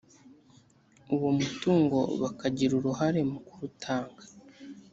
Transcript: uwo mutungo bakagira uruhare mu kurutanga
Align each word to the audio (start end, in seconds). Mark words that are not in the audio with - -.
uwo 1.15 1.29
mutungo 1.37 1.99
bakagira 2.21 2.73
uruhare 2.75 3.19
mu 3.31 3.39
kurutanga 3.47 4.23